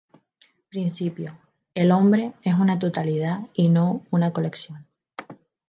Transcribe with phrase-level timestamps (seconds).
[0.69, 4.87] Principio:El hombre es una totalidad y no una colección.